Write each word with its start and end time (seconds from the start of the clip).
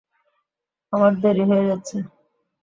আমার 0.93 1.11
দেরি 1.21 1.43
হয়ে 1.49 1.67
যাচ্ছে। 1.69 1.97